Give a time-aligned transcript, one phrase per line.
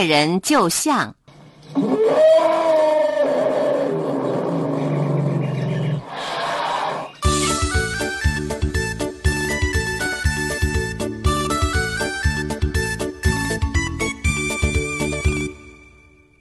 [0.00, 1.14] 猎人救象。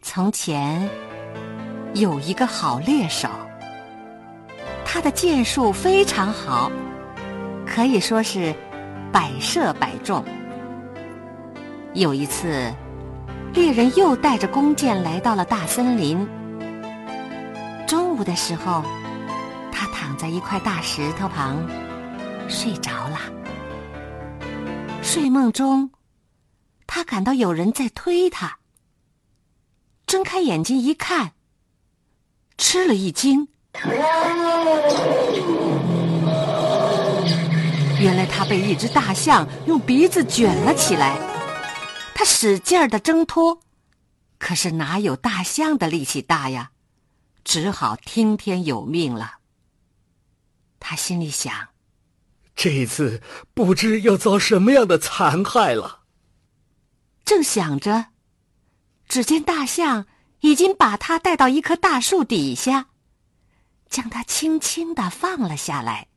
[0.02, 0.90] 从前
[1.96, 3.28] 有一个好猎手，
[4.86, 6.72] 他的箭术非常好，
[7.68, 8.56] 可以说是
[9.12, 10.24] 百射百中。
[11.94, 12.74] 有一次，
[13.54, 16.28] 猎人又带着弓箭来到了大森林。
[17.88, 18.84] 中午的时候，
[19.72, 21.58] 他躺在一块大石头旁
[22.48, 23.20] 睡着了。
[25.02, 25.90] 睡梦中，
[26.86, 28.58] 他感到有人在推他。
[30.06, 31.32] 睁开眼睛一看，
[32.58, 33.48] 吃了一惊，
[38.00, 41.29] 原来他被一只大象用鼻子卷了起来。
[42.20, 43.62] 他使劲儿的挣脱，
[44.40, 46.72] 可是哪有大象的力气大呀？
[47.46, 49.36] 只好听天由命了。
[50.82, 51.70] 他心里想：
[52.58, 56.02] 这次不知要遭什么样的残害了。
[57.24, 58.08] 正想着。
[59.08, 60.06] 只见大象
[60.42, 62.88] 已经把他带到一棵大树底下，
[63.90, 66.09] 将他轻轻的放了下来。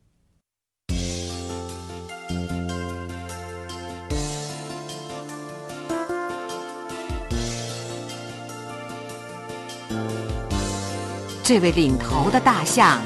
[11.42, 13.00] 这位领头的大象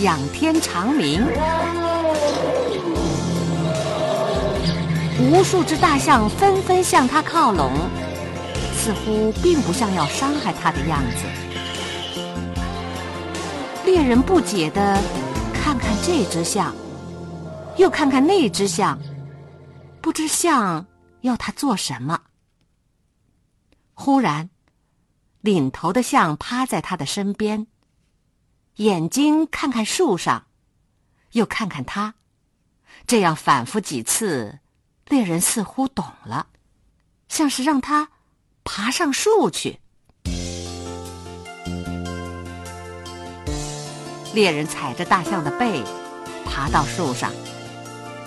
[0.00, 1.26] 仰天长鸣，
[5.18, 7.72] 无数只大象纷纷向他靠拢。
[8.76, 11.24] 似乎并不像要伤害他的样子。
[13.84, 15.02] 猎人不解的
[15.52, 16.74] 看看这只象，
[17.76, 18.98] 又看看那只象，
[20.00, 20.86] 不知象
[21.22, 22.20] 要他做什么。
[23.94, 24.48] 忽然，
[25.40, 27.66] 领头的象趴在他的身边，
[28.76, 30.46] 眼睛看看树上，
[31.32, 32.14] 又看看他，
[33.06, 34.58] 这样反复几次，
[35.06, 36.48] 猎人似乎懂了，
[37.28, 38.10] 像是让他。
[38.70, 39.80] 爬上树去，
[44.34, 45.82] 猎人踩着大象的背，
[46.44, 47.32] 爬到树上，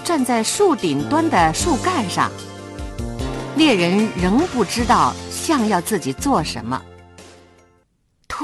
[0.04, 2.32] 站在树顶端的树干上。
[3.56, 6.82] 猎人仍不知道象要自己做什么。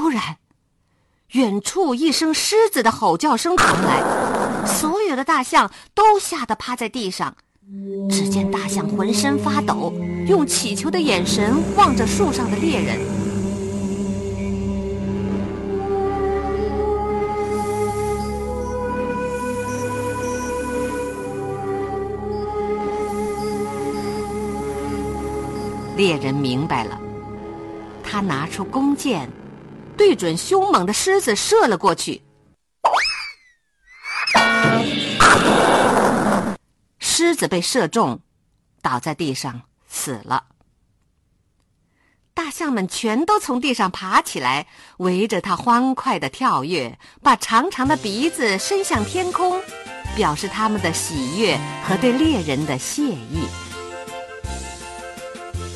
[0.07, 0.37] 突然，
[1.33, 7.35] 远处一声狮子的吼叫声传来，所有的大象都吓得趴在地上。
[8.09, 9.91] 只见大象浑身发抖，
[10.25, 13.01] 用乞求的眼神望着树上的猎人。
[25.97, 26.97] 猎人明白了，
[28.01, 29.29] 他拿出弓箭，
[29.97, 32.21] 对准凶猛的狮子射了过去。
[36.99, 38.21] 狮子被射中，
[38.81, 40.45] 倒在地上死了。
[42.35, 49.59] 大象们全都从地上爬起来，围着它欢快的跳跃，把长长的鼻子伸向天空，
[50.15, 53.47] 表示他们的喜悦和对猎人的谢意。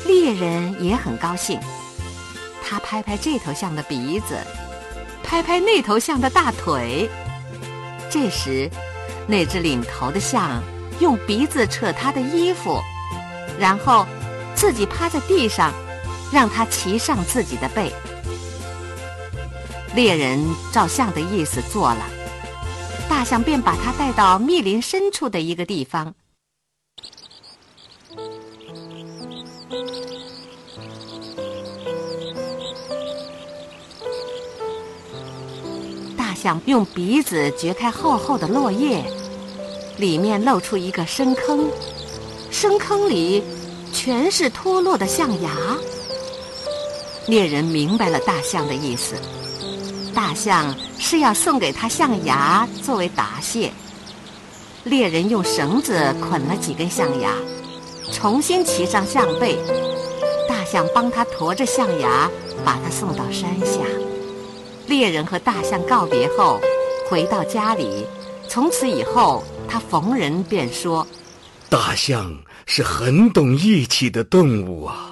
[0.06, 1.58] 猎人也很高兴，
[2.72, 4.38] 他拍拍这头象的鼻子，
[5.22, 7.06] 拍拍那头象的大腿。
[8.08, 8.70] 这时，
[9.26, 10.62] 那只领头的象。
[10.98, 12.80] 用鼻子扯他的衣服，
[13.58, 14.06] 然后
[14.54, 15.70] 自己趴在地上，
[16.32, 17.92] 让他骑上自己的背。
[19.94, 22.06] 猎人照象的意思做了，
[23.06, 26.14] 大象便把他带到密林深处的一个地方。
[36.42, 39.04] 想用鼻子掘开厚厚的落叶。
[39.96, 41.70] 里面露出一个深坑，
[42.50, 43.44] 深坑里
[43.92, 45.50] 全是脱落的象牙。
[47.28, 49.14] 猎人明白了大象的意思，
[50.12, 53.70] 大象是要送给他象牙作为答谢。
[54.82, 57.30] 猎人用绳子捆了几根象牙，
[58.12, 59.56] 重新骑上象背，
[60.48, 62.28] 大象帮他驮着象牙，
[62.64, 63.78] 把他送到山下。
[64.86, 66.60] 猎人和大象告别后，
[67.08, 68.06] 回到家里。
[68.48, 71.06] 从此以后，他逢人便说
[71.70, 72.36] ：“大象
[72.66, 75.11] 是很懂义气的动物啊。”